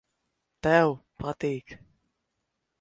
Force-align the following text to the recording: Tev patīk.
Tev 0.67 0.95
patīk. 1.25 1.79